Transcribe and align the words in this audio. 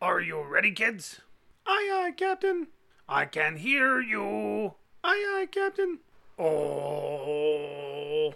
Are 0.00 0.20
you 0.20 0.42
ready, 0.42 0.70
kids? 0.72 1.20
Aye, 1.66 1.90
aye, 2.06 2.12
Captain. 2.16 2.68
I 3.08 3.24
can 3.24 3.56
hear 3.56 4.00
you. 4.00 4.74
Aye, 5.02 5.40
aye, 5.42 5.48
Captain. 5.50 5.98
Oh. 6.38 8.34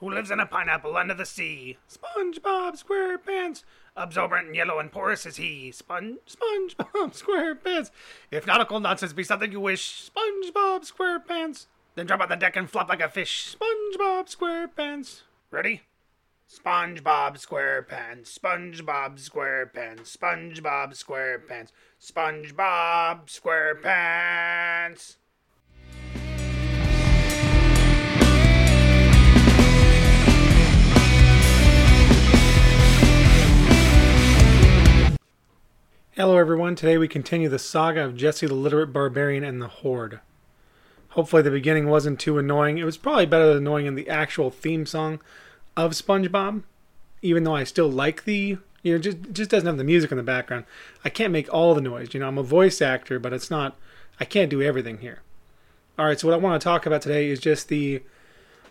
Who 0.00 0.10
lives 0.10 0.30
in 0.32 0.40
a 0.40 0.46
pineapple 0.46 0.96
under 0.96 1.14
the 1.14 1.24
sea? 1.24 1.78
SpongeBob 1.88 2.82
SquarePants. 2.82 3.62
Absorbent 3.96 4.48
and 4.48 4.56
yellow 4.56 4.80
and 4.80 4.90
porous 4.90 5.24
is 5.24 5.36
he. 5.36 5.70
Spon- 5.70 6.18
SpongeBob 6.26 7.14
SquarePants. 7.22 7.90
If 8.30 8.46
nautical 8.46 8.80
nonsense 8.80 9.12
be 9.12 9.22
something 9.22 9.52
you 9.52 9.60
wish, 9.60 10.10
SpongeBob 10.10 10.90
SquarePants. 10.90 11.66
then 11.94 12.06
drop 12.06 12.20
on 12.22 12.28
the 12.28 12.34
deck 12.36 12.56
and 12.56 12.68
flop 12.68 12.88
like 12.88 13.00
a 13.00 13.08
fish. 13.08 13.54
SpongeBob 13.56 14.34
SquarePants. 14.34 15.22
Ready? 15.52 15.82
SpongeBob 16.48 17.38
SquarePants, 17.38 18.38
SpongeBob 18.38 19.18
SquarePants, 19.18 20.16
SpongeBob 20.16 20.92
SquarePants, 20.92 21.70
SpongeBob 21.98 23.26
SquarePants. 23.26 25.16
Hello, 36.12 36.36
everyone. 36.36 36.76
Today 36.76 36.98
we 36.98 37.08
continue 37.08 37.48
the 37.48 37.58
saga 37.58 38.04
of 38.04 38.16
Jesse 38.16 38.46
the 38.46 38.54
Literate 38.54 38.92
Barbarian 38.92 39.42
and 39.42 39.62
the 39.62 39.68
Horde. 39.68 40.20
Hopefully, 41.08 41.42
the 41.42 41.50
beginning 41.50 41.88
wasn't 41.88 42.20
too 42.20 42.38
annoying. 42.38 42.76
It 42.76 42.84
was 42.84 42.98
probably 42.98 43.26
better 43.26 43.48
than 43.48 43.58
annoying 43.58 43.86
in 43.86 43.94
the 43.94 44.10
actual 44.10 44.50
theme 44.50 44.84
song 44.84 45.20
of 45.76 45.92
SpongeBob, 45.92 46.62
even 47.22 47.44
though 47.44 47.56
I 47.56 47.64
still 47.64 47.90
like 47.90 48.24
the 48.24 48.58
you 48.82 48.92
know 48.92 48.98
just 48.98 49.18
just 49.32 49.50
doesn't 49.50 49.66
have 49.66 49.78
the 49.78 49.84
music 49.84 50.10
in 50.10 50.16
the 50.16 50.22
background. 50.22 50.64
I 51.04 51.08
can't 51.08 51.32
make 51.32 51.52
all 51.52 51.74
the 51.74 51.80
noise. 51.80 52.14
You 52.14 52.20
know, 52.20 52.28
I'm 52.28 52.38
a 52.38 52.42
voice 52.42 52.80
actor, 52.82 53.18
but 53.18 53.32
it's 53.32 53.50
not. 53.50 53.76
I 54.20 54.24
can't 54.24 54.50
do 54.50 54.62
everything 54.62 54.98
here. 54.98 55.20
All 55.98 56.06
right. 56.06 56.18
So 56.18 56.28
what 56.28 56.34
I 56.34 56.38
want 56.38 56.60
to 56.60 56.64
talk 56.64 56.86
about 56.86 57.02
today 57.02 57.28
is 57.28 57.40
just 57.40 57.68
the 57.68 58.02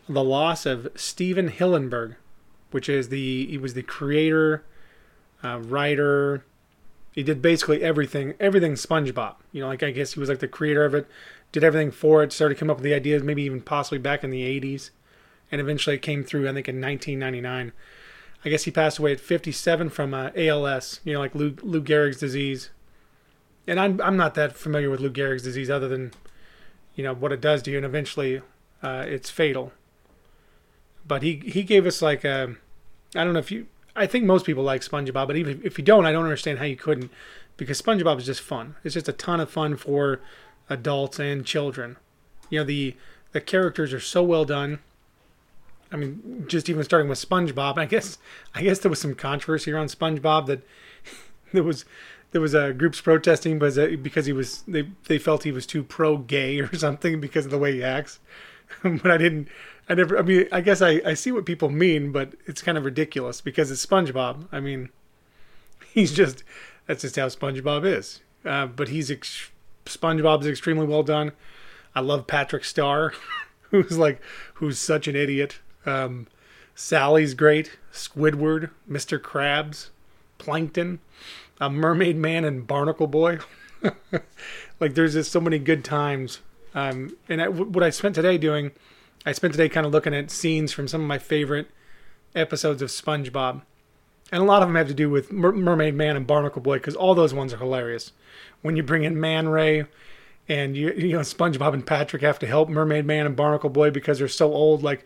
the 0.08 0.24
loss 0.24 0.66
of 0.66 0.88
Stephen 0.96 1.50
Hillenburg, 1.50 2.16
which 2.72 2.90
is 2.90 3.10
the 3.10 3.48
he 3.48 3.58
was 3.58 3.74
the 3.74 3.84
creator, 3.84 4.64
uh, 5.44 5.60
writer. 5.60 6.46
He 7.14 7.22
did 7.22 7.42
basically 7.42 7.84
everything, 7.84 8.34
everything 8.40 8.74
SpongeBob. 8.74 9.36
You 9.52 9.62
know, 9.62 9.68
like 9.68 9.84
I 9.84 9.92
guess 9.92 10.14
he 10.14 10.20
was 10.20 10.30
like 10.30 10.40
the 10.40 10.48
creator 10.48 10.84
of 10.84 10.96
it, 10.96 11.08
did 11.52 11.64
everything 11.64 11.92
for 11.92 12.24
it, 12.24 12.34
started 12.34 12.58
coming 12.58 12.72
up 12.72 12.78
with 12.78 12.84
the 12.86 12.94
ideas, 12.94 13.22
maybe 13.22 13.44
even 13.44 13.62
possibly 13.62 14.00
back 14.00 14.24
in 14.24 14.32
the 14.32 14.42
80s, 14.60 14.90
and 15.54 15.62
eventually 15.62 15.96
it 15.96 16.02
came 16.02 16.24
through. 16.24 16.50
I 16.50 16.54
think 16.54 16.68
in 16.68 16.82
1999. 16.82 17.72
I 18.44 18.50
guess 18.50 18.64
he 18.64 18.72
passed 18.72 18.98
away 19.00 19.14
at 19.14 19.22
57 19.22 19.90
from 19.90 20.14
uh, 20.14 20.32
ALS. 20.36 21.00
You 21.06 21.14
know, 21.14 21.20
like 21.20 21.36
Lou, 21.36 21.56
Lou 21.62 21.82
Gehrig's 21.82 22.18
disease. 22.18 22.72
And 23.68 23.80
I'm 23.80 24.02
I'm 24.02 24.18
not 24.18 24.34
that 24.34 24.58
familiar 24.58 24.90
with 24.90 25.00
Lou 25.00 25.12
Gehrig's 25.12 25.44
disease, 25.44 25.70
other 25.70 25.88
than 25.88 26.12
you 26.96 27.04
know 27.04 27.14
what 27.14 27.32
it 27.32 27.40
does 27.40 27.62
to 27.64 27.72
you, 27.72 27.78
and 27.78 27.86
eventually 27.86 28.42
uh, 28.82 29.06
it's 29.08 29.30
fatal. 29.30 29.72
But 31.08 31.22
he 31.22 31.36
he 31.46 31.62
gave 31.62 31.86
us 31.86 32.02
like 32.02 32.26
a, 32.26 32.56
I 33.16 33.24
don't 33.24 33.34
know 33.34 33.40
if 33.40 33.52
you 33.52 33.68
I 33.96 34.08
think 34.08 34.26
most 34.26 34.46
people 34.46 34.64
like 34.64 34.82
SpongeBob, 34.82 35.28
but 35.28 35.38
even 35.38 35.62
if 35.64 35.78
you 35.78 35.84
don't, 35.86 36.08
I 36.08 36.12
don't 36.12 36.24
understand 36.24 36.58
how 36.58 36.66
you 36.66 36.76
couldn't, 36.76 37.12
because 37.58 37.80
SpongeBob 37.80 38.18
is 38.18 38.26
just 38.26 38.42
fun. 38.42 38.76
It's 38.84 38.96
just 38.96 39.08
a 39.08 39.14
ton 39.14 39.40
of 39.40 39.52
fun 39.52 39.78
for 39.78 40.20
adults 40.68 41.20
and 41.20 41.46
children. 41.46 41.98
You 42.50 42.60
know 42.60 42.66
the 42.66 42.96
the 43.32 43.42
characters 43.42 43.94
are 43.94 44.00
so 44.00 44.24
well 44.24 44.46
done. 44.46 44.80
I 45.94 45.96
mean, 45.96 46.46
just 46.48 46.70
even 46.70 46.84
starting 46.84 47.08
with 47.08 47.20
SpongeBob, 47.20 47.78
I 47.78 47.86
guess 47.86 48.18
I 48.54 48.64
guess 48.64 48.80
there 48.80 48.90
was 48.90 49.00
some 49.00 49.16
controversy 49.16 49.72
around 49.72 49.88
SpongeBob 49.88 50.48
that 50.48 50.62
there 51.54 51.64
was 51.64 51.86
there 52.32 52.42
was 52.42 52.56
uh, 52.56 52.72
groups 52.72 53.00
protesting 53.00 53.60
because 53.60 53.78
because 53.98 54.26
he 54.26 54.34
was 54.34 54.64
they 54.68 54.90
they 55.08 55.20
felt 55.20 55.44
he 55.44 55.52
was 55.52 55.66
too 55.66 55.84
pro 55.84 56.18
gay 56.18 56.60
or 56.62 56.76
something 56.76 57.22
because 57.22 57.46
of 57.46 57.52
the 57.52 57.60
way 57.60 57.74
he 57.74 57.84
acts. 57.84 58.20
but 58.84 59.12
I 59.12 59.18
didn't 59.18 59.48
I 59.90 59.96
never. 59.96 60.18
I 60.18 60.22
mean, 60.22 60.48
I 60.52 60.62
guess 60.62 60.82
I, 60.82 61.02
I 61.06 61.14
see 61.14 61.32
what 61.32 61.46
people 61.46 61.70
mean, 61.70 62.12
but 62.12 62.34
it's 62.46 62.62
kind 62.62 62.78
of 62.78 62.86
ridiculous 62.86 63.42
because 63.42 63.70
it's 63.70 63.86
SpongeBob. 63.86 64.48
I 64.52 64.60
mean, 64.60 64.90
he's 65.94 66.14
just 66.14 66.44
that's 66.88 67.02
just 67.02 67.16
how 67.16 67.28
SpongeBob 67.28 67.86
is. 67.86 68.22
Uh, 68.46 68.66
but 68.66 68.90
he's 68.90 69.12
ex- 69.12 69.52
SpongeBob's 69.86 70.48
extremely 70.48 70.86
well 70.86 71.04
done. 71.04 71.34
I 71.96 72.00
love 72.00 72.28
Patrick 72.28 72.64
Star, 72.64 73.14
who's 73.72 73.98
like 73.98 74.22
who's 74.56 74.80
such 74.80 75.08
an 75.08 75.16
idiot. 75.16 75.60
Um, 75.86 76.28
Sally's 76.76 77.34
great. 77.34 77.78
Squidward, 77.92 78.72
Mr. 78.90 79.20
Krabs, 79.20 79.90
Plankton, 80.38 81.00
a 81.60 81.70
Mermaid 81.70 82.18
Man, 82.18 82.44
and 82.44 82.66
Barnacle 82.66 83.08
Boy. 83.08 83.40
like 84.80 84.96
there's 84.96 85.14
just 85.14 85.32
so 85.32 85.40
many 85.40 85.60
good 85.60 85.84
times. 85.84 86.40
Um, 86.74 87.16
and 87.30 87.42
I, 87.42 87.50
what 87.50 87.84
I 87.84 87.92
spent 87.92 88.16
today 88.16 88.38
doing 88.38 88.72
I 89.26 89.32
spent 89.32 89.54
today 89.54 89.70
kind 89.70 89.86
of 89.86 89.92
looking 89.92 90.14
at 90.14 90.32
scenes 90.32 90.74
from 90.74 90.88
some 90.88 91.02
of 91.02 91.08
my 91.08 91.18
favorite 91.18 91.70
episodes 92.36 92.82
of 92.82 92.90
SpongeBob. 92.90 93.62
And 94.32 94.42
a 94.42 94.46
lot 94.46 94.62
of 94.62 94.68
them 94.68 94.76
have 94.76 94.88
to 94.88 94.94
do 94.94 95.10
with 95.10 95.32
Mer- 95.32 95.54
Mermaid 95.54 95.96
Man 95.96 96.18
and 96.18 96.28
Barnacle 96.28 96.62
Boy 96.62 96.78
because 96.78 96.96
all 96.96 97.16
those 97.16 97.34
ones 97.34 97.54
are 97.54 97.58
hilarious. 97.58 98.12
When 98.62 98.76
you 98.76 98.84
bring 98.84 99.04
in 99.04 99.20
Man 99.20 99.48
Ray 99.48 99.86
and 100.50 100.76
you, 100.76 100.92
you 100.92 101.14
know 101.14 101.20
SpongeBob 101.20 101.74
and 101.74 101.86
Patrick 101.86 102.22
have 102.22 102.40
to 102.40 102.48
help 102.48 102.68
Mermaid 102.68 103.06
Man 103.06 103.26
and 103.26 103.36
Barnacle 103.36 103.70
Boy 103.70 103.92
because 103.92 104.20
they're 104.20 104.28
so 104.28 104.52
old. 104.52 104.84
Like, 104.84 105.06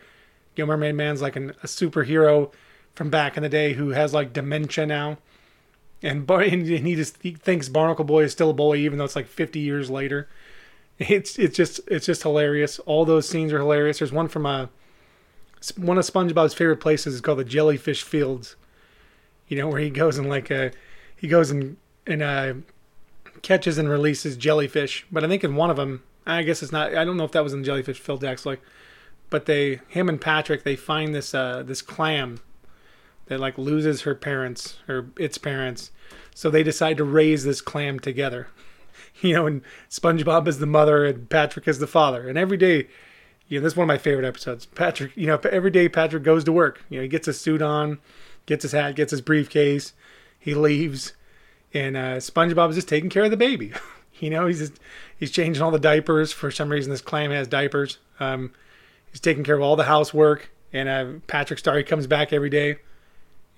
know, 0.65 0.67
Mermaid 0.67 0.95
Man's 0.95 1.21
like 1.21 1.35
an, 1.35 1.51
a 1.63 1.67
superhero 1.67 2.51
from 2.95 3.09
back 3.09 3.37
in 3.37 3.43
the 3.43 3.49
day 3.49 3.73
who 3.73 3.89
has 3.89 4.13
like 4.13 4.33
dementia 4.33 4.85
now, 4.85 5.17
and, 6.01 6.25
Bar- 6.25 6.41
and 6.41 6.65
he 6.67 6.95
just 6.95 7.21
he 7.21 7.31
thinks 7.31 7.69
Barnacle 7.69 8.05
Boy 8.05 8.23
is 8.23 8.31
still 8.31 8.49
a 8.49 8.53
boy 8.53 8.77
even 8.77 8.97
though 8.97 9.05
it's 9.05 9.15
like 9.15 9.27
50 9.27 9.59
years 9.59 9.89
later 9.89 10.27
it's 10.99 11.37
it's 11.37 11.55
just 11.55 11.79
it's 11.87 12.05
just 12.05 12.23
hilarious. 12.23 12.79
All 12.79 13.05
those 13.05 13.29
scenes 13.29 13.53
are 13.53 13.59
hilarious. 13.59 13.99
There's 13.99 14.11
one 14.11 14.27
from 14.27 14.45
a 14.45 14.69
one 15.75 15.97
of 15.97 16.05
SpongeBob's 16.05 16.53
favorite 16.53 16.77
places 16.77 17.15
is 17.15 17.21
called 17.21 17.39
the 17.39 17.43
Jellyfish 17.43 18.03
Fields. 18.03 18.55
You 19.47 19.57
know 19.57 19.67
where 19.67 19.79
he 19.79 19.89
goes 19.89 20.17
and 20.17 20.29
like 20.29 20.49
uh 20.51 20.69
he 21.15 21.27
goes 21.27 21.51
and 21.51 21.77
and 22.05 22.21
uh 22.21 22.53
catches 23.41 23.77
and 23.77 23.89
releases 23.89 24.37
jellyfish. 24.37 25.05
But 25.11 25.23
I 25.23 25.27
think 25.27 25.43
in 25.43 25.55
one 25.55 25.69
of 25.69 25.77
them, 25.77 26.03
I 26.25 26.41
guess 26.43 26.63
it's 26.63 26.71
not. 26.71 26.95
I 26.95 27.05
don't 27.05 27.17
know 27.17 27.25
if 27.25 27.31
that 27.31 27.43
was 27.43 27.53
in 27.53 27.63
Jellyfish 27.63 27.99
Field 27.99 28.23
actually, 28.23 28.57
but 29.29 29.45
they 29.45 29.79
him 29.87 30.09
and 30.09 30.19
Patrick 30.21 30.63
they 30.63 30.75
find 30.75 31.13
this 31.13 31.33
uh 31.33 31.63
this 31.63 31.81
clam 31.81 32.39
that 33.27 33.39
like 33.39 33.57
loses 33.57 34.01
her 34.01 34.15
parents 34.15 34.77
or 34.87 35.09
its 35.17 35.37
parents, 35.37 35.91
so 36.33 36.49
they 36.49 36.63
decide 36.63 36.97
to 36.97 37.03
raise 37.03 37.43
this 37.43 37.61
clam 37.61 37.99
together 37.99 38.47
you 39.21 39.33
know, 39.33 39.47
and 39.47 39.61
SpongeBob 39.89 40.47
is 40.47 40.59
the 40.59 40.65
mother 40.65 41.05
and 41.05 41.29
Patrick 41.29 41.67
is 41.67 41.79
the 41.79 41.87
father. 41.87 42.27
And 42.27 42.37
every 42.37 42.57
day, 42.57 42.87
you 43.47 43.59
know, 43.59 43.63
this 43.63 43.73
is 43.73 43.77
one 43.77 43.85
of 43.85 43.87
my 43.87 43.97
favorite 43.97 44.27
episodes. 44.27 44.65
Patrick, 44.65 45.15
you 45.15 45.27
know, 45.27 45.39
every 45.49 45.71
day 45.71 45.89
Patrick 45.89 46.23
goes 46.23 46.43
to 46.43 46.51
work. 46.51 46.83
You 46.89 46.97
know, 46.97 47.03
he 47.03 47.07
gets 47.07 47.25
his 47.25 47.39
suit 47.39 47.61
on, 47.61 47.99
gets 48.45 48.63
his 48.63 48.71
hat, 48.73 48.95
gets 48.95 49.11
his 49.11 49.21
briefcase, 49.21 49.93
he 50.37 50.53
leaves, 50.53 51.13
and 51.73 51.97
uh, 51.97 52.17
SpongeBob 52.17 52.69
is 52.69 52.75
just 52.75 52.89
taking 52.89 53.09
care 53.09 53.23
of 53.23 53.31
the 53.31 53.37
baby. 53.37 53.73
you 54.19 54.29
know, 54.29 54.47
he's 54.47 54.59
just, 54.59 54.73
he's 55.17 55.31
changing 55.31 55.61
all 55.63 55.71
the 55.71 55.79
diapers. 55.79 56.31
For 56.31 56.51
some 56.51 56.69
reason, 56.69 56.91
this 56.91 57.01
clam 57.01 57.31
has 57.31 57.47
diapers. 57.47 57.97
Um, 58.19 58.53
he's 59.11 59.19
taking 59.19 59.43
care 59.43 59.55
of 59.55 59.61
all 59.61 59.75
the 59.75 59.83
housework, 59.83 60.51
and 60.73 60.89
uh, 60.89 61.05
Patrick 61.27 61.59
Star 61.59 61.77
he 61.77 61.83
comes 61.83 62.07
back 62.07 62.33
every 62.33 62.49
day 62.49 62.77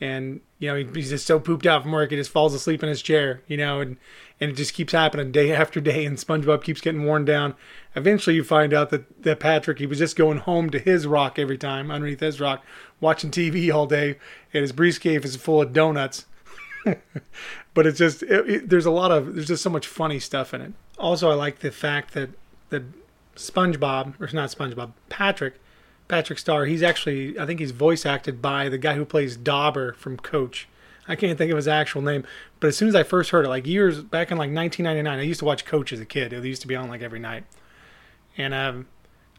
and 0.02 0.40
you 0.60 0.70
know 0.70 0.92
he's 0.94 1.10
just 1.10 1.26
so 1.26 1.40
pooped 1.40 1.66
out 1.66 1.82
from 1.82 1.92
work 1.92 2.10
he 2.10 2.16
just 2.16 2.32
falls 2.32 2.54
asleep 2.54 2.82
in 2.82 2.90
his 2.90 3.02
chair 3.02 3.42
you 3.48 3.58
know 3.58 3.82
and 3.82 3.98
and 4.40 4.52
it 4.52 4.54
just 4.54 4.74
keeps 4.74 4.94
happening 4.94 5.32
day 5.32 5.52
after 5.56 5.82
day 5.82 6.06
and 6.06 6.18
spongebob 6.18 6.64
keeps 6.64 6.82
getting 6.82 7.04
worn 7.04 7.26
down. 7.26 7.56
Eventually 7.96 8.36
you 8.36 8.44
find 8.44 8.74
out 8.74 8.90
that 8.90 9.24
that 9.24 9.40
patrick 9.40 9.80
he 9.80 9.86
was 9.86 9.98
just 9.98 10.16
going 10.16 10.38
home 10.38 10.70
to 10.70 10.80
his 10.80 11.06
rock 11.06 11.38
every 11.38 11.58
time 11.58 11.92
underneath 11.92 12.20
his 12.20 12.40
rock 12.40 12.64
watching 13.02 13.32
tv 13.32 13.74
all 13.74 13.86
day 13.86 14.18
and 14.54 14.62
his 14.62 14.72
briefcase 14.72 15.26
is 15.26 15.36
full 15.36 15.62
of 15.62 15.74
donuts. 15.74 16.26
But 17.76 17.86
it's 17.86 18.00
just 18.00 18.24
it, 18.24 18.50
it, 18.50 18.70
there's 18.70 18.88
a 18.88 18.92
lot 18.92 19.12
of 19.12 19.36
there's 19.36 19.48
just 19.48 19.64
so 19.64 19.70
much 19.70 19.88
funny 19.88 20.20
stuff 20.20 20.54
in 20.54 20.62
it. 20.62 20.74
Also 20.98 21.30
i 21.30 21.34
like 21.34 21.60
the 21.60 21.72
fact 21.72 22.14
that 22.14 22.32
that 22.72 22.84
spongebob 23.36 24.20
or 24.20 24.30
not 24.34 24.50
spongebob 24.50 24.92
patrick 25.10 25.56
Patrick 26.10 26.40
Star. 26.40 26.66
He's 26.66 26.84
actually, 26.84 27.40
I 27.40 27.46
think 27.46 27.62
he's 27.62 27.72
voice 27.72 28.06
acted 28.06 28.42
by 28.42 28.68
the 28.68 28.78
guy 28.78 28.96
who 28.96 29.06
plays 29.06 29.38
Dauber 29.38 29.94
from 29.94 30.18
Coach. 30.18 30.68
I 31.08 31.16
can't 31.16 31.38
think 31.38 31.52
of 31.52 31.56
his 31.56 31.68
actual 31.68 32.02
name, 32.02 32.26
but 32.60 32.68
as 32.68 32.78
soon 32.78 32.88
as 32.88 32.96
I 32.96 33.04
first 33.04 33.30
heard 33.30 33.46
it, 33.46 33.50
like 33.50 33.66
years 33.66 34.02
back 34.02 34.32
in 34.32 34.38
like 34.38 34.52
1999, 34.52 35.20
I 35.20 35.22
used 35.22 35.40
to 35.40 35.46
watch 35.46 35.66
Coach 35.66 35.94
as 35.94 36.00
a 36.00 36.06
kid. 36.06 36.34
It 36.34 36.44
used 36.44 36.62
to 36.62 36.68
be 36.68 36.76
on 36.76 36.90
like 36.90 37.02
every 37.02 37.20
night, 37.20 37.46
and 38.38 38.54
um, 38.54 38.88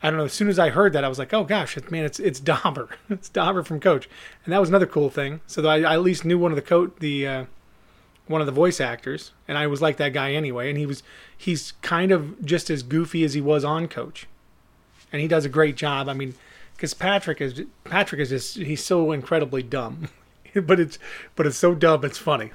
I 0.02 0.10
don't 0.10 0.18
know. 0.18 0.24
As 0.24 0.32
soon 0.32 0.48
as 0.48 0.58
I 0.58 0.70
heard 0.70 0.92
that, 0.94 1.04
I 1.04 1.08
was 1.08 1.18
like, 1.18 1.32
oh 1.32 1.44
gosh, 1.44 1.78
man, 1.90 2.04
it's 2.04 2.18
it's 2.18 2.40
Dauber. 2.40 2.88
it's 3.08 3.28
Dauber 3.28 3.62
from 3.62 3.78
Coach, 3.78 4.08
and 4.44 4.52
that 4.52 4.58
was 4.58 4.68
another 4.68 4.86
cool 4.86 5.10
thing. 5.10 5.42
So 5.46 5.64
I, 5.68 5.82
I 5.82 5.94
at 5.94 6.02
least 6.02 6.24
knew 6.24 6.38
one 6.38 6.50
of 6.50 6.56
the 6.56 6.62
coat 6.62 6.98
the 6.98 7.26
uh, 7.26 7.44
one 8.30 8.40
of 8.40 8.46
the 8.46 8.52
voice 8.52 8.80
actors, 8.80 9.32
and 9.48 9.58
I 9.58 9.66
was 9.66 9.82
like 9.82 9.96
that 9.96 10.12
guy 10.12 10.32
anyway. 10.32 10.70
And 10.70 10.78
he 10.78 10.86
was 10.86 11.02
he's 11.36 11.72
kind 11.82 12.12
of 12.12 12.44
just 12.44 12.70
as 12.70 12.82
goofy 12.82 13.24
as 13.24 13.34
he 13.34 13.40
was 13.40 13.64
on 13.64 13.88
Coach, 13.88 14.26
and 15.12 15.20
he 15.20 15.28
does 15.28 15.44
a 15.44 15.50
great 15.50 15.76
job. 15.76 16.08
I 16.08 16.14
mean 16.14 16.34
because 16.76 16.94
Patrick 16.94 17.42
is 17.42 17.62
Patrick 17.84 18.20
is 18.22 18.30
just 18.30 18.56
he's 18.56 18.82
so 18.82 19.12
incredibly 19.12 19.62
dumb, 19.62 20.08
but 20.54 20.80
it's 20.80 20.98
but 21.36 21.46
it's 21.46 21.58
so 21.58 21.74
dumb 21.74 22.04
it's 22.04 22.18
funny, 22.18 22.52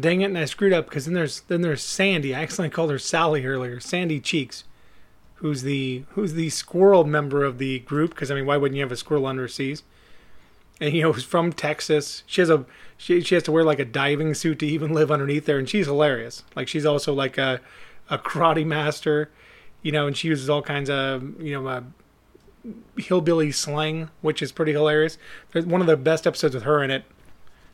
Dang 0.00 0.22
it, 0.22 0.26
and 0.26 0.38
I 0.38 0.46
screwed 0.46 0.72
up 0.72 0.86
because 0.86 1.04
then 1.04 1.14
there's 1.14 1.40
then 1.42 1.62
there's 1.62 1.82
Sandy. 1.82 2.34
I 2.34 2.42
accidentally 2.42 2.70
called 2.70 2.90
her 2.90 2.98
Sally 2.98 3.46
earlier. 3.46 3.80
Sandy 3.80 4.18
Cheeks, 4.18 4.64
who's 5.36 5.62
the 5.62 6.04
who's 6.10 6.34
the 6.34 6.50
squirrel 6.50 7.04
member 7.04 7.44
of 7.44 7.58
the 7.58 7.80
group? 7.80 8.10
Because 8.10 8.30
I 8.30 8.34
mean, 8.34 8.46
why 8.46 8.56
wouldn't 8.56 8.76
you 8.76 8.82
have 8.82 8.92
a 8.92 8.96
squirrel 8.96 9.24
underseas? 9.24 9.82
And 10.80 10.94
you 10.94 11.02
know, 11.02 11.12
who's 11.12 11.24
from 11.24 11.52
Texas. 11.52 12.24
She 12.26 12.40
has 12.40 12.50
a 12.50 12.64
she 12.96 13.20
she 13.20 13.34
has 13.34 13.44
to 13.44 13.52
wear 13.52 13.64
like 13.64 13.78
a 13.78 13.84
diving 13.84 14.34
suit 14.34 14.58
to 14.60 14.66
even 14.66 14.92
live 14.92 15.10
underneath 15.10 15.46
there, 15.46 15.58
and 15.58 15.68
she's 15.68 15.86
hilarious. 15.86 16.42
Like 16.56 16.68
she's 16.68 16.86
also 16.86 17.12
like 17.12 17.38
a 17.38 17.60
a 18.10 18.18
karate 18.18 18.66
master, 18.66 19.30
you 19.82 19.92
know, 19.92 20.06
and 20.06 20.16
she 20.16 20.28
uses 20.28 20.50
all 20.50 20.62
kinds 20.62 20.90
of 20.90 21.40
you 21.40 21.54
know. 21.54 21.66
Uh, 21.66 21.82
hillbilly 22.96 23.52
slang, 23.52 24.08
which 24.22 24.40
is 24.40 24.50
pretty 24.50 24.72
hilarious. 24.72 25.18
There's 25.52 25.66
one 25.66 25.82
of 25.82 25.86
the 25.86 25.98
best 25.98 26.26
episodes 26.26 26.54
with 26.54 26.64
her 26.64 26.82
in 26.82 26.90
it 26.90 27.04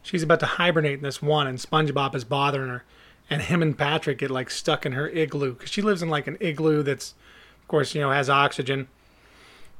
she's 0.03 0.23
about 0.23 0.41
to 0.41 0.47
hibernate 0.47 0.95
in 0.95 1.03
this 1.03 1.23
one, 1.23 1.47
and 1.47 1.59
SpongeBob 1.59 2.15
is 2.15 2.25
bothering 2.25 2.71
her, 2.71 2.85
and 3.29 3.43
him 3.43 3.63
and 3.63 3.77
Patrick 3.77 4.19
get 4.19 4.31
like 4.31 4.51
stuck 4.51 4.87
in 4.87 4.93
her 4.93 5.09
igloo 5.09 5.55
because 5.55 5.71
she 5.71 5.83
lives 5.83 6.03
in 6.03 6.09
like 6.09 6.27
an 6.27 6.37
igloo 6.41 6.83
that's, 6.83 7.15
of 7.63 7.69
course, 7.69 7.95
you 7.95 8.01
know, 8.01 8.11
has 8.11 8.31
oxygen. 8.31 8.89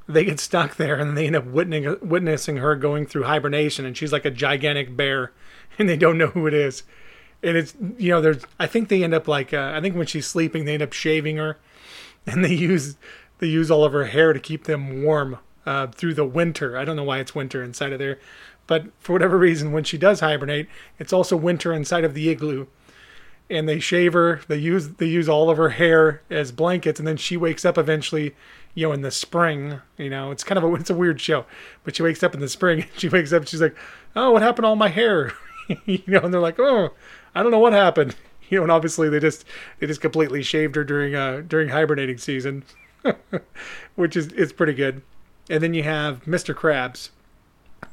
They 0.07 0.25
get 0.25 0.39
stuck 0.39 0.75
there, 0.75 0.95
and 0.95 1.17
they 1.17 1.27
end 1.27 1.35
up 1.35 1.45
witnessing 1.45 2.57
her 2.57 2.75
going 2.75 3.05
through 3.05 3.23
hibernation, 3.23 3.85
and 3.85 3.95
she's 3.95 4.11
like 4.11 4.25
a 4.25 4.31
gigantic 4.31 4.95
bear, 4.95 5.31
and 5.79 5.87
they 5.87 5.97
don't 5.97 6.17
know 6.17 6.27
who 6.27 6.47
it 6.47 6.53
is. 6.53 6.83
And 7.43 7.57
it's 7.57 7.75
you 7.97 8.09
know 8.09 8.21
there's 8.21 8.43
I 8.59 8.67
think 8.67 8.89
they 8.89 9.03
end 9.03 9.13
up 9.13 9.27
like 9.27 9.53
uh, 9.53 9.71
I 9.73 9.81
think 9.81 9.95
when 9.95 10.07
she's 10.07 10.27
sleeping 10.27 10.65
they 10.65 10.73
end 10.73 10.83
up 10.83 10.93
shaving 10.93 11.37
her, 11.37 11.57
and 12.25 12.43
they 12.43 12.53
use 12.53 12.97
they 13.39 13.47
use 13.47 13.71
all 13.71 13.83
of 13.83 13.93
her 13.93 14.05
hair 14.05 14.33
to 14.33 14.39
keep 14.39 14.65
them 14.65 15.03
warm 15.03 15.39
uh, 15.65 15.87
through 15.87 16.13
the 16.13 16.25
winter. 16.25 16.77
I 16.77 16.85
don't 16.85 16.95
know 16.95 17.03
why 17.03 17.19
it's 17.19 17.33
winter 17.33 17.63
inside 17.63 17.93
of 17.93 17.99
there, 17.99 18.19
but 18.67 18.85
for 18.99 19.13
whatever 19.13 19.37
reason, 19.37 19.71
when 19.71 19.83
she 19.83 19.97
does 19.97 20.19
hibernate, 20.19 20.67
it's 20.99 21.13
also 21.13 21.35
winter 21.35 21.73
inside 21.73 22.03
of 22.03 22.13
the 22.13 22.29
igloo. 22.29 22.67
And 23.51 23.67
they 23.67 23.79
shave 23.79 24.13
her. 24.13 24.41
They 24.47 24.57
use 24.57 24.89
they 24.89 25.07
use 25.07 25.27
all 25.27 25.49
of 25.49 25.57
her 25.57 25.69
hair 25.69 26.21
as 26.29 26.51
blankets, 26.51 26.99
and 26.99 27.07
then 27.07 27.17
she 27.17 27.35
wakes 27.35 27.65
up 27.65 27.77
eventually, 27.77 28.33
you 28.73 28.87
know, 28.87 28.93
in 28.93 29.01
the 29.01 29.11
spring. 29.11 29.81
You 29.97 30.09
know, 30.09 30.31
it's 30.31 30.43
kind 30.43 30.57
of 30.57 30.63
a 30.63 30.73
it's 30.75 30.89
a 30.89 30.95
weird 30.95 31.19
show, 31.19 31.45
but 31.83 31.95
she 31.95 32.03
wakes 32.03 32.23
up 32.23 32.33
in 32.33 32.39
the 32.39 32.49
spring. 32.49 32.85
She 32.97 33.09
wakes 33.09 33.33
up, 33.33 33.47
she's 33.47 33.61
like, 33.61 33.75
"Oh, 34.15 34.31
what 34.31 34.41
happened 34.41 34.63
to 34.63 34.69
all 34.69 34.75
my 34.75 34.87
hair?" 34.87 35.33
you 35.85 36.01
know, 36.07 36.21
and 36.21 36.33
they're 36.33 36.41
like, 36.41 36.59
"Oh, 36.59 36.93
I 37.35 37.43
don't 37.43 37.51
know 37.51 37.59
what 37.59 37.73
happened." 37.73 38.15
You 38.49 38.57
know, 38.57 38.63
and 38.63 38.71
obviously 38.71 39.09
they 39.09 39.19
just 39.19 39.45
they 39.79 39.87
just 39.87 40.01
completely 40.01 40.43
shaved 40.43 40.75
her 40.75 40.83
during 40.83 41.15
uh 41.15 41.41
during 41.47 41.69
hibernating 41.69 42.17
season, 42.17 42.63
which 43.95 44.15
is 44.15 44.27
it's 44.27 44.53
pretty 44.53 44.73
good. 44.73 45.01
And 45.49 45.61
then 45.61 45.73
you 45.73 45.83
have 45.83 46.23
Mr. 46.25 46.53
Krabs, 46.55 47.09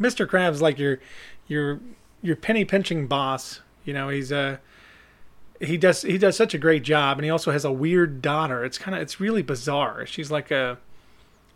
Mr. 0.00 0.26
Krabs 0.26 0.60
like 0.60 0.78
your 0.78 1.00
your 1.46 1.80
your 2.22 2.36
penny 2.36 2.64
pinching 2.64 3.06
boss. 3.06 3.60
You 3.84 3.94
know, 3.94 4.08
he's 4.08 4.30
a 4.30 4.38
uh, 4.38 4.56
he 5.60 5.76
does 5.76 6.02
he 6.02 6.18
does 6.18 6.36
such 6.36 6.54
a 6.54 6.58
great 6.58 6.82
job, 6.82 7.18
and 7.18 7.24
he 7.24 7.30
also 7.30 7.50
has 7.50 7.64
a 7.64 7.72
weird 7.72 8.22
daughter. 8.22 8.64
It's 8.64 8.78
kind 8.78 8.94
of 8.94 9.02
it's 9.02 9.20
really 9.20 9.42
bizarre. 9.42 10.06
She's 10.06 10.30
like 10.30 10.50
a 10.50 10.78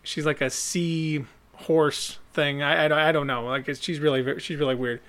she's 0.03 0.25
like 0.25 0.41
a 0.41 0.49
sea 0.49 1.25
horse 1.53 2.19
thing. 2.33 2.61
I, 2.61 2.87
I, 2.87 3.09
I 3.09 3.11
don't 3.11 3.27
know. 3.27 3.45
Like 3.45 3.69
she's 3.79 3.99
really 3.99 4.39
she's 4.39 4.57
really 4.57 4.75
weird. 4.75 5.01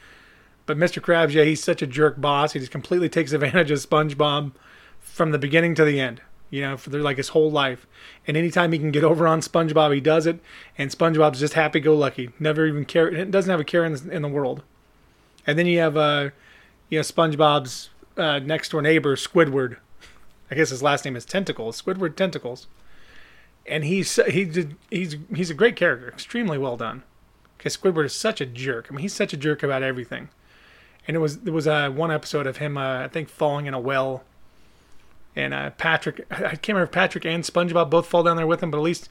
But 0.67 0.79
Mr. 0.79 1.03
Krabs, 1.03 1.33
yeah, 1.33 1.45
he's 1.45 1.63
such 1.63 1.83
a 1.83 1.87
jerk 1.87 2.21
boss. 2.21 2.53
He 2.53 2.59
just 2.59 2.73
completely 2.73 3.09
takes 3.09 3.33
advantage 3.33 3.71
of 3.71 3.79
SpongeBob 3.79 4.53
from 5.01 5.31
the 5.31 5.39
beginning 5.39 5.75
to 5.75 5.85
the 5.85 6.01
end 6.01 6.23
you 6.55 6.61
know, 6.61 6.77
for 6.77 6.91
like 6.91 7.17
his 7.17 7.31
whole 7.31 7.51
life. 7.51 7.85
And 8.29 8.37
anytime 8.37 8.71
he 8.71 8.79
can 8.79 8.93
get 8.93 9.03
over 9.03 9.27
on 9.27 9.41
SpongeBob, 9.41 9.93
he 9.93 10.01
does 10.01 10.25
it. 10.25 10.39
And 10.79 10.89
SpongeBob's 10.89 11.41
just 11.41 11.55
happy-go-lucky, 11.55 12.31
never 12.39 12.65
even 12.65 12.85
care, 12.85 13.25
doesn't 13.25 13.51
have 13.51 13.59
a 13.59 13.65
care 13.65 13.85
in 13.85 13.95
the, 13.95 14.11
in 14.11 14.23
the 14.23 14.29
world. 14.29 14.63
And 15.49 15.59
then 15.59 15.67
you 15.67 15.81
have, 15.81 15.97
uh, 15.97 16.31
you 16.91 17.01
know, 17.01 17.03
SpongeBob's 17.03 17.91
uh, 18.17 18.39
next 18.41 18.71
door 18.71 18.83
neighbor, 18.83 19.17
Squidward. 19.17 19.77
I 20.51 20.55
guess 20.55 20.71
his 20.71 20.83
last 20.83 21.05
name 21.05 21.17
is 21.17 21.25
Tentacles. 21.25 21.81
Squidward 21.81 22.17
Tentacles. 22.17 22.67
And 23.67 23.85
he's 23.85 24.17
he's 24.29 24.67
he's 24.91 25.17
he's 25.35 25.51
a 25.51 25.55
great 25.55 25.77
character, 25.77 26.09
extremely 26.09 26.59
well 26.59 26.77
done. 26.77 27.03
Because 27.57 27.77
Squidward 27.77 28.05
is 28.05 28.13
such 28.13 28.41
a 28.41 28.47
jerk. 28.47 28.89
I 28.91 28.95
mean, 28.95 29.03
he's 29.03 29.15
such 29.15 29.33
a 29.33 29.39
jerk 29.39 29.63
about 29.63 29.83
everything. 29.83 30.29
And 31.09 31.17
it 31.17 31.21
was 31.21 31.41
there 31.41 31.53
was 31.53 31.67
uh, 31.67 31.91
one 31.91 32.11
episode 32.11 32.47
of 32.47 32.59
him, 32.59 32.77
uh, 32.77 33.05
I 33.05 33.09
think, 33.09 33.29
falling 33.29 33.67
in 33.67 33.75
a 33.75 33.81
well 33.81 34.25
and 35.37 35.55
uh, 35.55 35.71
Patrick. 35.71 36.27
I 36.31 36.57
can't 36.57 36.69
remember 36.69 36.85
if 36.85 36.93
Patrick 36.93 37.25
and 37.25 37.43
SpongeBob 37.43 37.91
both 37.91 38.07
fall 38.07 38.23
down 38.23 38.37
there 38.37 38.47
with 38.47 38.63
him, 38.63 38.71
but 38.71 38.79
at 38.79 38.85
least, 38.85 39.09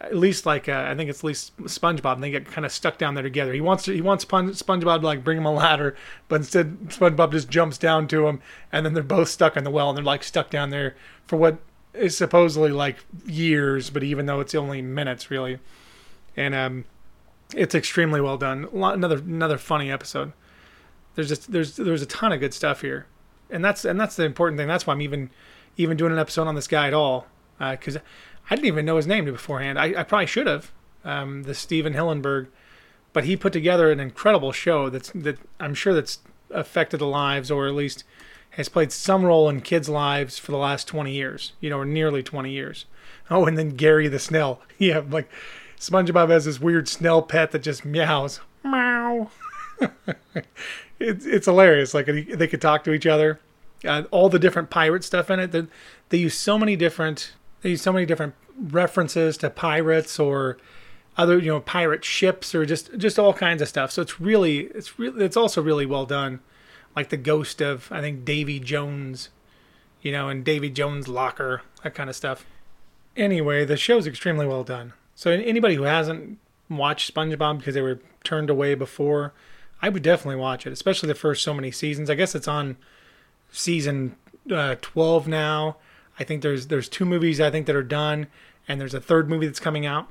at 0.00 0.16
least 0.16 0.46
like 0.46 0.68
uh, 0.68 0.86
I 0.88 0.94
think 0.94 1.10
it's 1.10 1.20
at 1.20 1.24
least 1.24 1.56
SpongeBob, 1.58 2.14
and 2.14 2.22
they 2.22 2.30
get 2.30 2.46
kind 2.46 2.64
of 2.64 2.72
stuck 2.72 2.98
down 2.98 3.14
there 3.14 3.22
together. 3.22 3.52
He 3.52 3.60
wants 3.60 3.84
to, 3.84 3.92
he 3.92 4.00
wants 4.00 4.24
SpongeBob 4.24 5.00
to 5.00 5.06
like 5.06 5.24
bring 5.24 5.38
him 5.38 5.46
a 5.46 5.52
ladder, 5.52 5.96
but 6.28 6.36
instead 6.36 6.78
SpongeBob 6.88 7.32
just 7.32 7.50
jumps 7.50 7.78
down 7.78 8.08
to 8.08 8.26
him, 8.26 8.40
and 8.72 8.84
then 8.84 8.94
they're 8.94 9.02
both 9.02 9.28
stuck 9.28 9.56
in 9.56 9.64
the 9.64 9.70
well, 9.70 9.90
and 9.90 9.96
they're 9.96 10.04
like 10.04 10.24
stuck 10.24 10.50
down 10.50 10.70
there 10.70 10.94
for 11.26 11.36
what 11.36 11.58
is 11.92 12.16
supposedly 12.16 12.70
like 12.70 13.04
years, 13.26 13.90
but 13.90 14.02
even 14.02 14.26
though 14.26 14.40
it's 14.40 14.54
only 14.54 14.82
minutes 14.82 15.30
really, 15.30 15.58
and 16.36 16.54
um, 16.54 16.84
it's 17.54 17.74
extremely 17.74 18.20
well 18.20 18.38
done. 18.38 18.66
Another 18.72 19.18
another 19.18 19.58
funny 19.58 19.90
episode. 19.90 20.32
There's 21.14 21.28
just 21.28 21.52
there's 21.52 21.76
there's 21.76 22.02
a 22.02 22.06
ton 22.06 22.32
of 22.32 22.40
good 22.40 22.54
stuff 22.54 22.80
here 22.80 23.06
and 23.50 23.64
that's 23.64 23.84
and 23.84 23.98
that's 23.98 24.16
the 24.16 24.24
important 24.24 24.58
thing. 24.58 24.68
That's 24.68 24.86
why 24.86 24.94
I'm 24.94 25.00
even 25.00 25.30
even 25.76 25.96
doing 25.96 26.12
an 26.12 26.18
episode 26.18 26.46
on 26.46 26.54
this 26.54 26.68
guy 26.68 26.88
at 26.88 26.94
all 26.94 27.26
because 27.58 27.96
uh, 27.96 28.00
I 28.50 28.54
didn't 28.54 28.66
even 28.66 28.84
know 28.84 28.96
his 28.96 29.06
name 29.06 29.24
beforehand. 29.24 29.78
I, 29.78 30.00
I 30.00 30.02
probably 30.02 30.26
should 30.26 30.46
have. 30.46 30.72
Um, 31.04 31.42
the 31.42 31.54
Stephen 31.54 31.92
Hillenburg, 31.92 32.48
but 33.12 33.24
he 33.24 33.36
put 33.36 33.52
together 33.52 33.90
an 33.90 34.00
incredible 34.00 34.52
show 34.52 34.88
that's 34.88 35.10
that 35.14 35.38
I'm 35.60 35.74
sure 35.74 35.92
that's 35.92 36.18
affected 36.50 36.98
the 36.98 37.06
lives 37.06 37.50
or 37.50 37.66
at 37.66 37.74
least 37.74 38.04
has 38.50 38.68
played 38.68 38.92
some 38.92 39.24
role 39.24 39.48
in 39.48 39.60
kids' 39.60 39.88
lives 39.88 40.38
for 40.38 40.52
the 40.52 40.58
last 40.58 40.86
20 40.86 41.12
years, 41.12 41.52
you 41.60 41.68
know, 41.68 41.78
or 41.78 41.84
nearly 41.84 42.22
20 42.22 42.50
years. 42.50 42.86
Oh, 43.28 43.46
and 43.46 43.58
then 43.58 43.70
Gary 43.70 44.08
the 44.08 44.18
Snell. 44.18 44.60
Yeah, 44.78 45.02
like 45.08 45.30
SpongeBob 45.78 46.30
has 46.30 46.46
this 46.46 46.60
weird 46.60 46.88
Snell 46.88 47.22
pet 47.22 47.52
that 47.52 47.62
just 47.62 47.84
meows. 47.84 48.40
Meow. 48.64 49.30
it's 50.98 51.24
it's 51.24 51.46
hilarious. 51.46 51.94
Like 51.94 52.06
they 52.06 52.46
could 52.46 52.60
talk 52.60 52.84
to 52.84 52.92
each 52.92 53.06
other. 53.06 53.40
Uh, 53.84 54.04
all 54.10 54.28
the 54.28 54.38
different 54.38 54.70
pirate 54.70 55.04
stuff 55.04 55.30
in 55.30 55.38
it. 55.38 55.52
They, 55.52 55.66
they 56.08 56.18
use 56.18 56.34
so 56.34 56.58
many 56.58 56.74
different 56.74 57.32
so 57.76 57.92
many 57.92 58.06
different 58.06 58.34
references 58.58 59.36
to 59.38 59.50
pirates 59.50 60.18
or 60.18 60.58
other 61.16 61.38
you 61.38 61.48
know 61.48 61.60
pirate 61.60 62.04
ships 62.04 62.54
or 62.54 62.66
just 62.66 62.96
just 62.98 63.18
all 63.18 63.32
kinds 63.32 63.62
of 63.62 63.68
stuff. 63.68 63.90
So 63.90 64.02
it's 64.02 64.20
really 64.20 64.60
it's 64.74 64.98
really 64.98 65.24
it's 65.24 65.36
also 65.36 65.62
really 65.62 65.86
well 65.86 66.06
done. 66.06 66.40
Like 66.94 67.08
the 67.08 67.16
ghost 67.16 67.60
of 67.60 67.90
I 67.90 68.00
think 68.00 68.24
Davy 68.24 68.60
Jones, 68.60 69.30
you 70.02 70.12
know, 70.12 70.28
and 70.28 70.44
Davy 70.44 70.70
Jones' 70.70 71.08
locker, 71.08 71.62
that 71.82 71.94
kind 71.94 72.10
of 72.10 72.16
stuff. 72.16 72.46
Anyway, 73.16 73.64
the 73.64 73.76
show's 73.76 74.06
extremely 74.06 74.46
well 74.46 74.64
done. 74.64 74.92
So 75.14 75.30
anybody 75.30 75.76
who 75.76 75.84
hasn't 75.84 76.38
watched 76.68 77.14
SpongeBob 77.14 77.58
because 77.58 77.74
they 77.74 77.82
were 77.82 78.00
turned 78.24 78.50
away 78.50 78.74
before, 78.74 79.32
I 79.80 79.88
would 79.88 80.02
definitely 80.02 80.40
watch 80.40 80.66
it, 80.66 80.72
especially 80.72 81.08
the 81.08 81.14
first 81.14 81.42
so 81.42 81.54
many 81.54 81.70
seasons. 81.70 82.10
I 82.10 82.14
guess 82.14 82.34
it's 82.34 82.48
on 82.48 82.76
season 83.52 84.16
uh, 84.50 84.76
12 84.80 85.28
now. 85.28 85.76
I 86.18 86.24
think 86.24 86.42
there's 86.42 86.68
there's 86.68 86.88
two 86.88 87.04
movies 87.04 87.40
I 87.40 87.50
think 87.50 87.66
that 87.66 87.76
are 87.76 87.82
done, 87.82 88.28
and 88.68 88.80
there's 88.80 88.94
a 88.94 89.00
third 89.00 89.28
movie 89.28 89.46
that's 89.46 89.60
coming 89.60 89.86
out 89.86 90.08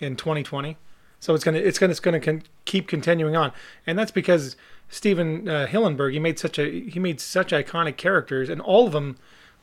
in 0.00 0.16
2020. 0.16 0.76
So 1.20 1.34
it's 1.34 1.44
gonna 1.44 1.58
it's 1.58 1.78
gonna 1.78 1.92
it's 1.92 2.00
gonna 2.00 2.20
con- 2.20 2.42
keep 2.64 2.88
continuing 2.88 3.36
on, 3.36 3.52
and 3.86 3.98
that's 3.98 4.10
because 4.10 4.56
Stephen 4.88 5.48
uh, 5.48 5.66
Hillenburg 5.68 6.12
he 6.12 6.18
made 6.18 6.38
such 6.38 6.58
a 6.58 6.80
he 6.88 6.98
made 6.98 7.20
such 7.20 7.52
iconic 7.52 7.96
characters, 7.96 8.48
and 8.48 8.60
all 8.60 8.86
of 8.86 8.92
them 8.92 9.16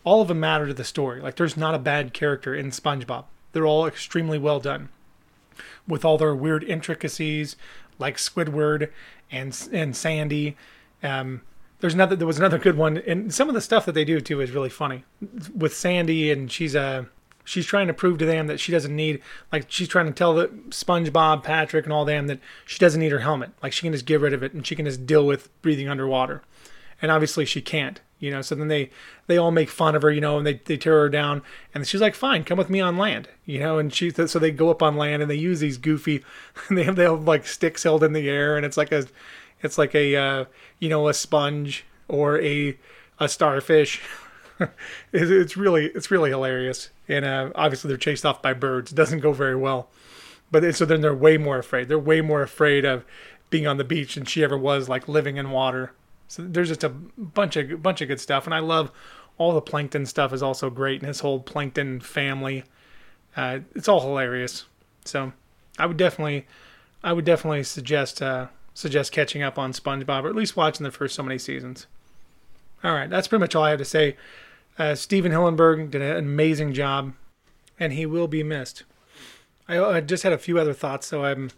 all 0.04 0.22
of 0.22 0.30
them 0.30 0.40
matter 0.40 0.68
to 0.68 0.74
the 0.74 0.84
story. 0.84 1.22
Like 1.22 1.36
there's 1.36 1.58
not 1.58 1.76
a 1.76 1.80
bad 1.80 2.14
character 2.14 2.56
in 2.56 2.72
SpongeBob. 2.72 3.26
They're 3.52 3.66
all 3.66 3.86
extremely 3.86 4.38
well 4.38 4.60
done, 4.60 4.90
with 5.88 6.06
all 6.06 6.18
their 6.18 6.36
weird 6.36 6.64
intricacies, 6.64 7.56
like 7.98 8.18
Squidward 8.18 8.90
and 9.32 9.70
and 9.72 9.96
Sandy. 9.96 10.56
Um, 11.04 11.42
there's 11.80 11.94
another. 11.94 12.16
There 12.16 12.28
was 12.28 12.40
another 12.40 12.58
good 12.58 12.78
one, 12.78 12.98
and 12.98 13.34
some 13.34 13.48
of 13.48 13.56
the 13.56 13.62
stuff 13.62 13.86
that 13.86 13.94
they 13.94 14.06
do 14.06 14.20
too 14.20 14.42
is 14.42 14.52
really 14.52 14.70
funny. 14.70 15.06
With 15.56 15.76
Sandy, 15.76 16.32
and 16.32 16.52
she's 16.52 16.76
a 16.76 16.82
uh, 16.82 17.04
she's 17.50 17.66
trying 17.66 17.88
to 17.88 17.94
prove 17.94 18.20
to 18.20 18.26
them 18.26 18.48
that 18.48 18.60
she 18.60 18.72
doesn't 18.72 18.96
need 18.96 19.22
like 19.52 19.66
she's 19.70 19.88
trying 19.88 20.06
to 20.06 20.12
tell 20.12 20.36
the 20.36 20.48
SpongeBob, 20.70 21.44
Patrick, 21.44 21.86
and 21.86 21.94
all 21.94 22.06
them 22.06 22.28
that 22.28 22.40
she 22.66 22.80
doesn't 22.80 23.00
need 23.00 23.12
her 23.12 23.20
helmet. 23.20 23.52
Like 23.64 23.74
she 23.74 23.82
can 23.82 23.94
just 23.94 24.06
get 24.06 24.22
rid 24.22 24.34
of 24.34 24.44
it 24.44 24.54
and 24.54 24.66
she 24.66 24.76
can 24.76 24.86
just 24.86 25.06
deal 25.06 25.26
with 25.26 25.50
breathing 25.62 25.90
underwater. 25.90 26.44
And 27.02 27.12
obviously 27.12 27.46
she 27.46 27.62
can't, 27.62 28.02
you 28.20 28.30
know. 28.30 28.42
So 28.42 28.56
then 28.56 28.68
they 28.68 28.92
they 29.28 29.38
all 29.38 29.52
make 29.52 29.70
fun 29.70 29.96
of 29.96 30.02
her, 30.04 30.12
you 30.12 30.22
know, 30.22 30.38
and 30.38 30.46
they 30.46 30.62
they 30.66 30.78
tear 30.78 31.00
her 31.00 31.10
down. 31.10 31.42
And 31.74 31.88
she's 31.88 32.02
like, 32.02 32.14
"Fine, 32.14 32.44
come 32.44 32.58
with 32.58 32.70
me 32.70 32.82
on 32.82 32.98
land," 32.98 33.30
you 33.46 33.60
know. 33.60 33.80
And 33.80 33.94
she 33.94 34.12
so 34.12 34.38
they 34.38 34.52
go 34.52 34.70
up 34.70 34.84
on 34.84 34.98
land 34.98 35.22
and 35.22 35.32
they 35.32 35.36
use 35.36 35.60
these 35.60 35.78
goofy, 35.78 36.24
they 36.70 36.84
have 36.84 36.98
they 36.98 37.04
have 37.04 37.24
like 37.24 37.48
sticks 37.48 37.84
held 37.84 38.04
in 38.04 38.14
the 38.14 38.30
air, 38.30 38.58
and 38.58 38.66
it's 38.66 38.78
like 38.78 38.92
a 38.92 39.06
it's 39.62 39.78
like 39.78 39.96
a 39.96 40.16
uh, 40.16 40.46
you 40.80 40.90
know 40.90 41.08
a 41.08 41.14
sponge 41.14 41.86
or 42.08 42.40
a 42.42 42.78
a 43.20 43.30
starfish. 43.30 44.02
it's 45.14 45.58
really 45.58 45.88
it's 45.88 46.12
really 46.12 46.30
hilarious, 46.30 46.90
and 47.08 47.26
uh, 47.26 47.52
obviously 47.56 47.88
they're 47.88 47.98
chased 47.98 48.26
off 48.26 48.42
by 48.42 48.54
birds. 48.54 48.92
It 48.92 48.96
doesn't 48.96 49.20
go 49.20 49.32
very 49.32 49.56
well, 49.56 49.90
but 50.52 50.76
so 50.76 50.86
then 50.86 51.02
they're 51.02 51.14
way 51.14 51.38
more 51.38 51.58
afraid. 51.58 51.88
They're 51.88 52.00
way 52.00 52.22
more 52.22 52.42
afraid 52.42 52.86
of 52.86 53.06
being 53.50 53.68
on 53.68 53.78
the 53.78 53.84
beach 53.84 54.16
than 54.16 54.26
she 54.26 54.44
ever 54.44 54.58
was, 54.58 54.90
like 54.90 55.08
living 55.08 55.38
in 55.38 55.52
water. 55.52 55.94
So 56.28 56.44
there's 56.44 56.68
just 56.68 56.84
a 56.84 56.90
bunch 56.90 57.56
of 57.56 57.82
bunch 57.82 58.02
of 58.02 58.08
good 58.08 58.20
stuff, 58.20 58.46
and 58.46 58.54
I 58.54 58.60
love 58.60 58.92
all 59.38 59.54
the 59.54 59.62
plankton 59.62 60.06
stuff 60.06 60.34
is 60.34 60.44
also 60.44 60.70
great, 60.70 61.02
and 61.02 61.08
his 61.08 61.22
whole 61.22 61.40
plankton 61.40 62.02
family. 62.02 62.64
Uh, 63.36 63.60
it's 63.74 63.88
all 63.88 64.02
hilarious. 64.02 64.66
So 65.06 65.32
I 65.78 65.86
would 65.86 65.98
definitely, 65.98 66.46
I 67.04 67.14
would 67.14 67.26
definitely 67.26 67.64
suggest 67.64 68.22
uh, 68.22 68.48
suggest 68.74 69.12
catching 69.12 69.42
up 69.42 69.58
on 69.58 69.74
SpongeBob, 69.74 70.24
or 70.24 70.30
at 70.30 70.36
least 70.36 70.56
watching 70.56 70.84
the 70.84 70.92
first 70.92 71.16
so 71.16 71.24
many 71.24 71.38
seasons. 71.38 71.88
All 72.84 72.94
right, 72.94 73.10
that's 73.10 73.28
pretty 73.28 73.42
much 73.42 73.56
all 73.56 73.64
I 73.64 73.72
have 73.72 73.80
to 73.80 73.86
say. 73.86 74.16
Uh, 74.78 74.96
Stephen 74.96 75.32
Hillenburg 75.32 75.92
did 75.92 76.02
an 76.02 76.18
amazing 76.18 76.74
job, 76.74 77.14
and 77.80 77.94
he 77.94 78.06
will 78.06 78.28
be 78.28 78.44
missed. 78.44 78.84
I, 79.68 79.80
I 79.80 80.02
just 80.02 80.24
had 80.24 80.34
a 80.34 80.38
few 80.38 80.58
other 80.58 80.74
thoughts, 80.74 81.08
so 81.08 81.26
I'm 81.26 81.52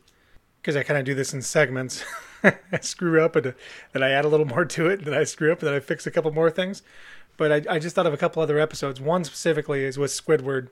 because 0.62 0.75
I 0.75 0.84
kind 0.84 1.00
of 1.00 1.06
do 1.06 1.15
this 1.15 1.34
in 1.34 1.41
segments. 1.41 2.03
I 2.44 2.80
screw 2.82 3.24
up 3.24 3.36
and 3.36 3.56
then 3.94 4.03
I 4.03 4.10
add 4.12 4.25
a 4.25 4.27
little 4.27 4.46
more 4.46 4.65
to 4.65 4.88
it. 4.88 5.00
and 5.00 5.08
Then 5.08 5.13
I 5.13 5.24
screw 5.24 5.51
up 5.51 5.60
and 5.60 5.68
then 5.68 5.75
I 5.75 5.80
fix 5.80 6.06
a 6.06 6.12
couple 6.12 6.32
more 6.32 6.51
things. 6.51 6.84
But 7.38 7.51
I, 7.51 7.75
I 7.75 7.80
just 7.80 7.96
thought 7.96 8.06
of 8.06 8.13
a 8.13 8.18
couple 8.18 8.44
other 8.44 8.60
episodes. 8.60 9.01
One 9.01 9.24
specifically 9.24 9.84
is 9.84 9.98
with 9.98 10.12
Squidward, 10.12 10.68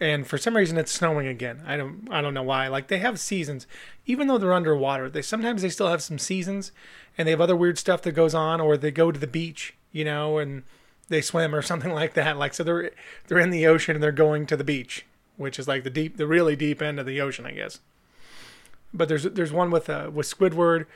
and 0.00 0.26
for 0.26 0.38
some 0.38 0.56
reason 0.56 0.78
it's 0.78 0.92
snowing 0.92 1.26
again. 1.26 1.62
I 1.66 1.76
don't 1.76 2.08
I 2.10 2.20
don't 2.20 2.34
know 2.34 2.42
why. 2.42 2.68
Like 2.68 2.88
they 2.88 2.98
have 2.98 3.18
seasons, 3.18 3.66
even 4.06 4.26
though 4.26 4.38
they're 4.38 4.52
underwater. 4.52 5.08
They 5.08 5.22
sometimes 5.22 5.62
they 5.62 5.70
still 5.70 5.88
have 5.88 6.02
some 6.02 6.18
seasons, 6.18 6.72
and 7.16 7.26
they 7.26 7.32
have 7.32 7.40
other 7.40 7.56
weird 7.56 7.78
stuff 7.78 8.02
that 8.02 8.12
goes 8.12 8.34
on, 8.34 8.60
or 8.60 8.76
they 8.76 8.90
go 8.90 9.10
to 9.10 9.18
the 9.18 9.26
beach, 9.26 9.74
you 9.92 10.04
know, 10.04 10.38
and 10.38 10.62
they 11.08 11.20
swim 11.20 11.54
or 11.54 11.62
something 11.62 11.92
like 11.92 12.14
that. 12.14 12.36
Like 12.36 12.54
so 12.54 12.62
they're 12.62 12.90
they're 13.26 13.38
in 13.38 13.50
the 13.50 13.66
ocean 13.66 13.96
and 13.96 14.02
they're 14.02 14.12
going 14.12 14.46
to 14.46 14.56
the 14.56 14.64
beach, 14.64 15.04
which 15.36 15.58
is 15.58 15.66
like 15.66 15.84
the 15.84 15.90
deep 15.90 16.16
the 16.16 16.26
really 16.26 16.56
deep 16.56 16.80
end 16.80 17.00
of 17.00 17.06
the 17.06 17.20
ocean, 17.20 17.46
I 17.46 17.52
guess. 17.52 17.80
But 18.94 19.08
there's 19.08 19.24
there's 19.24 19.52
one 19.52 19.70
with 19.70 19.90
uh, 19.90 20.10
with 20.12 20.26
Squidward, 20.26 20.86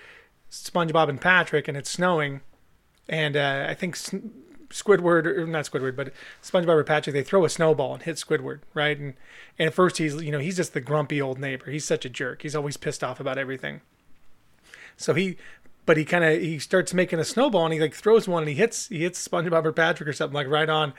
SpongeBob, 0.51 1.09
and 1.09 1.21
Patrick, 1.21 1.69
and 1.69 1.77
it's 1.77 1.91
snowing, 1.91 2.41
and 3.09 3.37
uh, 3.37 3.67
I 3.69 3.75
think 3.75 3.97
Squidward 4.73 5.27
or 5.27 5.47
not 5.47 5.65
Squidward, 5.65 5.97
but 5.97 6.13
SpongeBob 6.43 6.69
or 6.69 6.85
Patrick 6.85 7.15
they 7.15 7.23
throw 7.23 7.45
a 7.45 7.49
snowball 7.49 7.95
and 7.95 8.03
hit 8.03 8.17
Squidward, 8.17 8.61
right? 8.75 8.99
And 8.99 9.15
and 9.59 9.69
at 9.69 9.75
first 9.75 9.99
he's 9.99 10.21
you 10.23 10.33
know 10.33 10.39
he's 10.39 10.57
just 10.57 10.75
the 10.75 10.81
grumpy 10.81 11.21
old 11.21 11.39
neighbor. 11.39 11.71
He's 11.71 11.85
such 11.85 12.05
a 12.05 12.09
jerk. 12.09 12.43
He's 12.43 12.57
always 12.57 12.77
pissed 12.77 13.05
off 13.05 13.21
about 13.21 13.39
everything. 13.39 13.81
So 14.97 15.15
he 15.15 15.37
but 15.85 15.97
he 15.97 16.05
kind 16.05 16.25
of 16.25 16.41
he 16.41 16.59
starts 16.59 16.95
making 16.95 17.19
a 17.19 17.25
snowball 17.25 17.65
and 17.65 17.75
he 17.75 17.81
like 17.81 17.95
throws 17.95 18.29
one 18.29 18.43
and 18.43 18.49
he 18.49 18.55
hits 18.55 18.89
he 18.89 19.01
hits 19.01 19.27
SpongeBob 19.27 19.65
or 19.65 19.73
Patrick 19.73 20.09
or 20.09 20.13
something 20.13 20.35
like 20.35 20.49
right 20.49 20.69
on, 20.69 20.95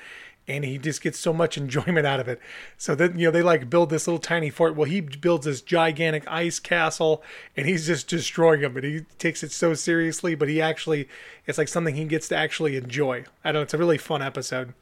and 0.48 0.66
he 0.66 0.78
just 0.78 1.02
gets 1.02 1.20
so 1.20 1.32
much 1.32 1.58
enjoyment 1.58 2.06
out 2.06 2.20
of 2.20 2.28
it. 2.28 2.40
So 2.78 2.96
then 2.96 3.18
you 3.18 3.28
know 3.28 3.32
they 3.32 3.42
like 3.42 3.70
build 3.70 3.90
this 3.90 4.08
little 4.08 4.20
tiny 4.20 4.50
fort. 4.50 4.76
Well, 4.76 4.90
he 4.90 5.02
builds 5.02 5.46
this 5.46 5.62
gigantic 5.62 6.24
ice 6.28 6.60
castle, 6.60 7.24
and 7.56 7.66
he's 7.66 7.88
just 7.88 8.08
destroying 8.08 8.62
them. 8.62 8.76
And 8.76 8.86
he 8.86 9.02
takes 9.18 9.44
it 9.44 9.52
so 9.52 9.74
seriously, 9.74 10.36
but 10.36 10.50
he 10.50 10.62
actually 10.62 11.08
it's 11.46 11.58
like 11.58 11.68
something 11.68 11.96
he 11.96 12.06
gets 12.06 12.28
to 12.30 12.36
actually 12.36 12.76
enjoy. 12.76 13.26
I 13.44 13.52
don't. 13.52 13.60
know. 13.60 13.62
It's 13.62 13.74
a 13.74 13.78
really 13.78 13.98
fun 13.98 14.22
episode. 14.22 14.74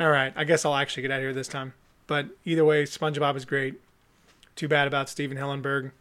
All 0.00 0.10
right, 0.10 0.32
I 0.36 0.44
guess 0.44 0.64
I'll 0.64 0.76
actually 0.76 1.02
get 1.02 1.10
out 1.10 1.18
of 1.18 1.22
here 1.22 1.32
this 1.32 1.48
time. 1.48 1.74
But 2.06 2.28
either 2.44 2.64
way, 2.64 2.84
SpongeBob 2.84 3.36
is 3.36 3.44
great. 3.44 3.74
Too 4.54 4.68
bad 4.68 4.86
about 4.86 5.08
Stephen 5.08 5.36
Hillenburg, 5.36 5.92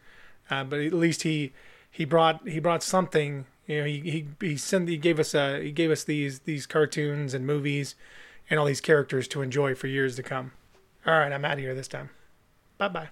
uh, 0.50 0.64
but 0.64 0.80
at 0.80 0.94
least 0.94 1.24
he 1.24 1.52
he 1.92 2.06
brought 2.06 2.48
he 2.48 2.60
brought 2.60 2.84
something. 2.84 3.46
You 3.66 3.80
know, 3.80 3.86
he 3.86 4.00
he 4.00 4.28
he 4.40 4.58
sent 4.58 4.88
he 4.88 4.98
gave 4.98 5.20
us 5.20 5.36
uh 5.36 5.60
he 5.62 5.72
gave 5.72 5.92
us 5.92 6.04
these 6.04 6.40
these 6.40 6.66
cartoons 6.66 7.34
and 7.34 7.46
movies 7.46 7.96
and 8.50 8.60
all 8.60 8.66
these 8.66 8.82
characters 8.82 9.28
to 9.30 9.42
enjoy 9.42 9.76
for 9.76 9.88
years 9.88 10.16
to 10.16 10.24
come. 10.24 10.52
All 11.06 11.14
right, 11.14 11.32
I'm 11.32 11.46
out 11.46 11.54
of 11.54 11.60
here 11.60 11.76
this 11.76 11.88
time. 11.88 12.10
Bye 12.78 12.90
bye. 12.90 13.10